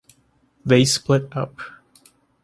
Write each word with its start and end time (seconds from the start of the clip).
They 0.65 0.83
split 0.85 1.27
up. 1.37 1.59